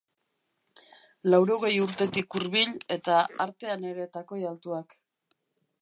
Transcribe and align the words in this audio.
Laurogei 1.33 1.71
urtetik 1.83 2.39
hurbil, 2.39 2.73
eta 2.99 3.21
artean 3.47 3.87
ere 3.93 4.09
takoi 4.19 4.43
altuak. 4.55 4.99